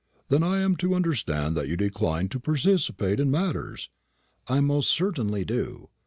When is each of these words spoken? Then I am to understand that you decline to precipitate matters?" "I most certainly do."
Then 0.29 0.41
I 0.41 0.61
am 0.61 0.77
to 0.77 0.95
understand 0.95 1.55
that 1.55 1.67
you 1.67 1.77
decline 1.77 2.27
to 2.29 2.39
precipitate 2.39 3.19
matters?" 3.27 3.91
"I 4.47 4.59
most 4.59 4.89
certainly 4.89 5.45
do." 5.45 5.89